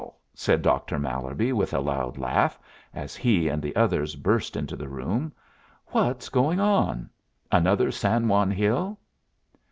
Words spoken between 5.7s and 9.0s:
"What's going on? Another San Juan Hill?"